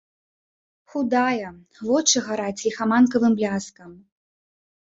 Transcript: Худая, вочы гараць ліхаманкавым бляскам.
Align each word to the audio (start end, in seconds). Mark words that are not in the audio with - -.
Худая, 0.93 1.51
вочы 1.89 2.17
гараць 2.31 2.65
ліхаманкавым 2.65 3.37
бляскам. 3.43 3.91